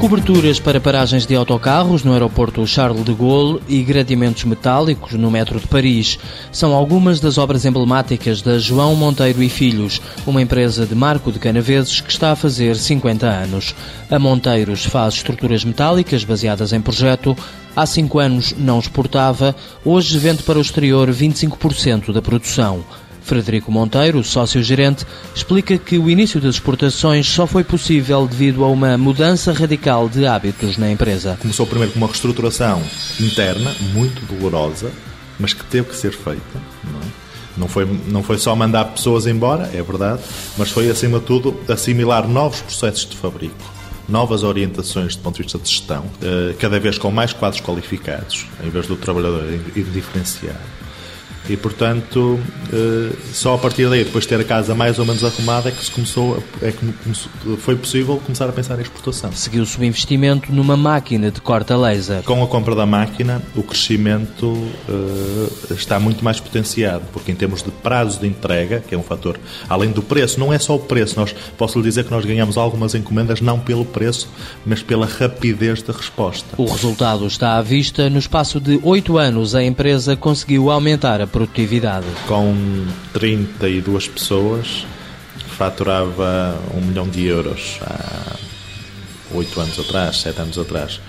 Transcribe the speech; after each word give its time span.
Coberturas 0.00 0.60
para 0.60 0.80
paragens 0.80 1.26
de 1.26 1.34
autocarros 1.34 2.04
no 2.04 2.12
aeroporto 2.12 2.64
Charles 2.64 3.04
de 3.04 3.12
Gaulle 3.12 3.60
e 3.68 3.82
gradeamentos 3.82 4.44
metálicos 4.44 5.14
no 5.14 5.28
metro 5.28 5.58
de 5.58 5.66
Paris 5.66 6.20
são 6.52 6.72
algumas 6.72 7.18
das 7.18 7.36
obras 7.36 7.64
emblemáticas 7.64 8.40
da 8.40 8.60
João 8.60 8.94
Monteiro 8.94 9.42
e 9.42 9.48
Filhos, 9.48 10.00
uma 10.24 10.40
empresa 10.40 10.86
de 10.86 10.94
Marco 10.94 11.32
de 11.32 11.40
Canaveses 11.40 12.00
que 12.00 12.12
está 12.12 12.30
a 12.30 12.36
fazer 12.36 12.76
50 12.76 13.26
anos. 13.26 13.74
A 14.08 14.20
Monteiros 14.20 14.84
faz 14.84 15.14
estruturas 15.14 15.64
metálicas 15.64 16.22
baseadas 16.22 16.72
em 16.72 16.80
projeto. 16.80 17.36
Há 17.74 17.84
cinco 17.84 18.20
anos 18.20 18.54
não 18.56 18.78
exportava, 18.78 19.54
hoje 19.84 20.16
vende 20.16 20.44
para 20.44 20.58
o 20.58 20.62
exterior 20.62 21.10
25% 21.10 22.12
da 22.12 22.22
produção. 22.22 22.84
Frederico 23.28 23.70
Monteiro, 23.70 24.24
sócio-gerente, 24.24 25.06
explica 25.34 25.76
que 25.76 25.98
o 25.98 26.08
início 26.08 26.40
das 26.40 26.54
exportações 26.54 27.28
só 27.28 27.46
foi 27.46 27.62
possível 27.62 28.26
devido 28.26 28.64
a 28.64 28.68
uma 28.68 28.96
mudança 28.96 29.52
radical 29.52 30.08
de 30.08 30.26
hábitos 30.26 30.78
na 30.78 30.90
empresa. 30.90 31.36
Começou 31.38 31.66
primeiro 31.66 31.92
com 31.92 31.98
uma 31.98 32.06
reestruturação 32.06 32.82
interna, 33.20 33.74
muito 33.92 34.24
dolorosa, 34.24 34.90
mas 35.38 35.52
que 35.52 35.62
teve 35.64 35.90
que 35.90 35.96
ser 35.96 36.12
feita. 36.12 36.40
Não, 36.82 37.00
é? 37.00 37.02
não, 37.58 37.68
foi, 37.68 37.86
não 38.06 38.22
foi 38.22 38.38
só 38.38 38.56
mandar 38.56 38.86
pessoas 38.86 39.26
embora, 39.26 39.70
é 39.74 39.82
verdade, 39.82 40.22
mas 40.56 40.70
foi, 40.70 40.88
acima 40.90 41.18
de 41.18 41.26
tudo, 41.26 41.60
assimilar 41.68 42.26
novos 42.26 42.62
processos 42.62 43.06
de 43.06 43.16
fabrico 43.16 43.78
novas 44.08 44.42
orientações 44.42 45.14
do 45.16 45.22
ponto 45.22 45.36
de 45.36 45.42
vista 45.42 45.58
de 45.58 45.68
gestão, 45.68 46.06
eh, 46.22 46.54
cada 46.58 46.80
vez 46.80 46.96
com 46.96 47.10
mais 47.10 47.34
quadros 47.34 47.60
qualificados, 47.60 48.46
em 48.64 48.70
vez 48.70 48.86
do 48.86 48.96
trabalhador 48.96 49.44
ir 49.76 49.84
diferenciado 49.84 50.56
e, 51.48 51.56
portanto, 51.56 52.38
eh, 52.72 53.12
só 53.32 53.54
a 53.54 53.58
partir 53.58 53.88
daí, 53.88 54.04
depois 54.04 54.24
de 54.24 54.28
ter 54.28 54.40
a 54.40 54.44
casa 54.44 54.74
mais 54.74 54.98
ou 54.98 55.06
menos 55.06 55.24
arrumada, 55.24 55.68
é 55.68 55.72
que 55.72 55.84
se 55.84 55.90
começou, 55.90 56.42
é 56.60 56.70
que 56.72 57.56
foi 57.58 57.76
possível 57.76 58.16
começar 58.18 58.48
a 58.48 58.52
pensar 58.52 58.78
em 58.78 58.82
exportação. 58.82 59.32
Seguiu-se 59.32 59.78
o 59.78 59.84
investimento 59.84 60.52
numa 60.52 60.76
máquina 60.76 61.30
de 61.30 61.40
corta 61.40 61.76
laser. 61.76 62.22
Com 62.22 62.42
a 62.42 62.46
compra 62.46 62.74
da 62.74 62.84
máquina, 62.84 63.42
o 63.56 63.62
crescimento 63.62 64.46
uh, 64.46 65.74
está 65.74 65.98
muito 65.98 66.24
mais 66.24 66.38
potenciado, 66.38 67.04
porque 67.12 67.32
em 67.32 67.34
termos 67.34 67.62
de 67.62 67.70
prazo 67.70 68.20
de 68.20 68.26
entrega, 68.26 68.82
que 68.86 68.94
é 68.94 68.98
um 68.98 69.02
fator, 69.02 69.38
além 69.68 69.90
do 69.90 70.02
preço, 70.02 70.38
não 70.38 70.52
é 70.52 70.58
só 70.58 70.76
o 70.76 70.80
preço, 70.80 71.18
nós 71.18 71.34
posso 71.56 71.78
lhe 71.78 71.84
dizer 71.84 72.04
que 72.04 72.10
nós 72.10 72.24
ganhamos 72.24 72.56
algumas 72.58 72.94
encomendas 72.94 73.40
não 73.40 73.58
pelo 73.58 73.84
preço, 73.84 74.28
mas 74.66 74.82
pela 74.82 75.06
rapidez 75.06 75.82
da 75.82 75.92
resposta. 75.92 76.48
O 76.56 76.66
resultado 76.66 77.26
está 77.26 77.56
à 77.56 77.62
vista. 77.62 78.10
No 78.10 78.18
espaço 78.18 78.60
de 78.60 78.78
oito 78.82 79.16
anos, 79.16 79.54
a 79.54 79.62
empresa 79.62 80.16
conseguiu 80.16 80.70
aumentar 80.70 81.20
a 81.20 81.26
produtividade? 81.38 82.06
Com 82.26 82.52
32 83.12 84.08
pessoas, 84.08 84.84
faturava 85.56 86.58
um 86.74 86.80
milhão 86.80 87.08
de 87.08 87.26
euros 87.26 87.78
há 87.80 88.36
8 89.32 89.60
anos 89.60 89.78
atrás, 89.78 90.20
7 90.20 90.40
anos 90.40 90.58
atrás. 90.58 91.00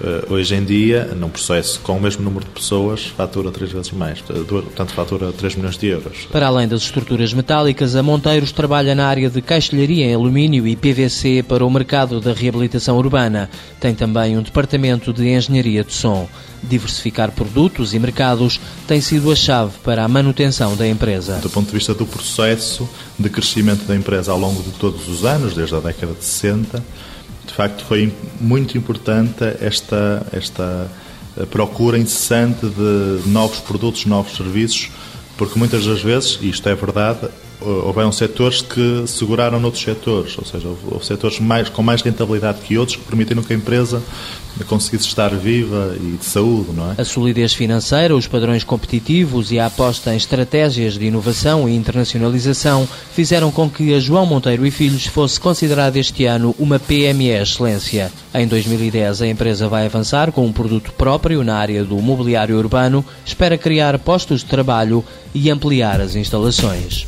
Uh, 0.00 0.34
hoje 0.34 0.56
em 0.56 0.64
dia, 0.64 1.04
num 1.16 1.28
processo 1.28 1.78
com 1.80 1.96
o 1.96 2.00
mesmo 2.00 2.24
número 2.24 2.44
de 2.44 2.50
pessoas, 2.50 3.06
fatura 3.06 3.52
três 3.52 3.70
vezes 3.70 3.92
mais, 3.92 4.20
portanto 4.20 4.92
fatura 4.92 5.32
3 5.32 5.54
milhões 5.54 5.78
de 5.78 5.86
euros. 5.86 6.26
Para 6.32 6.48
além 6.48 6.66
das 6.66 6.82
estruturas 6.82 7.32
metálicas, 7.32 7.94
a 7.94 8.02
Monteiros 8.02 8.50
trabalha 8.50 8.94
na 8.94 9.06
área 9.06 9.30
de 9.30 9.40
caixilharia 9.40 10.06
em 10.06 10.14
alumínio 10.14 10.66
e 10.66 10.74
PVC 10.74 11.44
para 11.46 11.64
o 11.64 11.70
mercado 11.70 12.20
da 12.20 12.32
reabilitação 12.32 12.96
urbana. 12.96 13.48
Tem 13.78 13.94
também 13.94 14.36
um 14.36 14.42
departamento 14.42 15.12
de 15.12 15.28
engenharia 15.28 15.84
de 15.84 15.92
som. 15.92 16.28
Diversificar 16.62 17.30
produtos 17.30 17.94
e 17.94 17.98
mercados 17.98 18.58
tem 18.88 19.00
sido 19.00 19.30
a 19.30 19.36
chave 19.36 19.74
para 19.84 20.04
a 20.04 20.08
manutenção 20.08 20.74
da 20.76 20.88
empresa. 20.88 21.38
Do 21.40 21.50
ponto 21.50 21.66
de 21.66 21.72
vista 21.72 21.94
do 21.94 22.06
processo 22.06 22.88
de 23.18 23.28
crescimento 23.28 23.84
da 23.84 23.94
empresa 23.94 24.32
ao 24.32 24.38
longo 24.38 24.62
de 24.62 24.70
todos 24.72 25.08
os 25.08 25.24
anos, 25.24 25.54
desde 25.54 25.76
a 25.76 25.80
década 25.80 26.14
de 26.14 26.24
60, 26.24 26.82
de 27.46 27.52
facto 27.52 27.84
foi 27.84 28.12
muito 28.40 28.76
importante 28.76 29.44
esta, 29.60 30.26
esta 30.32 30.90
eh, 31.36 31.46
procura 31.46 31.98
incessante 31.98 32.66
de 32.66 33.28
novos 33.28 33.58
produtos, 33.60 34.06
novos 34.06 34.36
serviços, 34.36 34.90
porque 35.36 35.58
muitas 35.58 35.84
das 35.84 36.00
vezes, 36.02 36.38
e 36.40 36.48
isto 36.48 36.68
é 36.68 36.74
verdade, 36.74 37.28
houveram 37.60 38.12
setores 38.12 38.62
que 38.62 39.04
seguraram 39.06 39.58
noutros 39.60 39.82
setores, 39.82 40.36
ou 40.38 40.44
seja, 40.44 40.68
houve 40.68 41.04
setores 41.04 41.38
mais, 41.40 41.68
com 41.68 41.82
mais 41.82 42.02
rentabilidade 42.02 42.60
que 42.60 42.76
outros 42.76 42.96
que 42.96 43.04
permitiram 43.04 43.42
que 43.42 43.52
a 43.52 43.56
empresa 43.56 44.02
conseguisse 44.68 45.08
estar 45.08 45.34
viva 45.34 45.96
e 46.00 46.16
de 46.16 46.24
saúde, 46.24 46.70
não 46.72 46.92
é? 46.92 46.94
A 47.00 47.04
solidez 47.04 47.52
financeira, 47.54 48.14
os 48.14 48.26
padrões 48.26 48.62
competitivos 48.62 49.50
e 49.50 49.58
a 49.58 49.66
aposta 49.66 50.14
em 50.14 50.16
estratégias 50.16 50.94
de 50.94 51.06
inovação 51.06 51.68
e 51.68 51.74
internacionalização 51.74 52.88
fizeram 53.12 53.50
com 53.50 53.68
que 53.68 53.94
a 53.94 53.98
João 53.98 54.26
Monteiro 54.26 54.64
e 54.64 54.70
Filhos 54.70 55.06
fosse 55.06 55.40
considerada 55.40 55.98
este 55.98 56.24
ano 56.24 56.54
uma 56.58 56.78
PME 56.78 57.30
Excelência. 57.30 58.12
Em 58.32 58.46
2010, 58.46 59.22
a 59.22 59.26
empresa 59.26 59.68
vai 59.68 59.86
avançar 59.86 60.30
com 60.30 60.46
um 60.46 60.52
produto 60.52 60.92
próprio 60.92 61.42
na 61.42 61.56
área 61.56 61.84
do 61.84 61.96
mobiliário 61.96 62.56
urbano, 62.56 63.04
espera 63.24 63.58
criar 63.58 63.98
postos 63.98 64.40
de 64.40 64.46
trabalho 64.46 65.04
e 65.34 65.50
ampliar 65.50 66.00
as 66.00 66.14
instalações. 66.14 67.06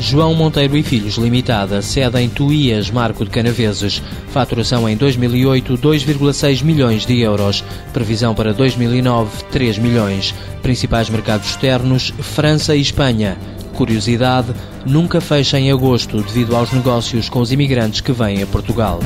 João 0.00 0.34
Monteiro 0.34 0.78
e 0.78 0.82
Filhos 0.82 1.16
Limitada, 1.16 1.82
sede 1.82 2.18
em 2.18 2.28
Tuías, 2.28 2.90
Marco 2.90 3.22
de 3.22 3.30
Canaveses. 3.30 4.02
Faturação 4.28 4.88
em 4.88 4.96
2008, 4.96 5.76
2,6 5.76 6.64
milhões 6.64 7.04
de 7.04 7.20
euros. 7.20 7.62
Previsão 7.92 8.34
para 8.34 8.54
2009, 8.54 9.44
3 9.52 9.76
milhões. 9.76 10.34
Principais 10.62 11.10
mercados 11.10 11.50
externos, 11.50 12.14
França 12.18 12.74
e 12.74 12.80
Espanha. 12.80 13.36
Curiosidade, 13.74 14.54
nunca 14.86 15.20
fecha 15.20 15.60
em 15.60 15.70
agosto 15.70 16.22
devido 16.22 16.56
aos 16.56 16.72
negócios 16.72 17.28
com 17.28 17.40
os 17.40 17.52
imigrantes 17.52 18.00
que 18.00 18.10
vêm 18.10 18.42
a 18.42 18.46
Portugal. 18.46 19.00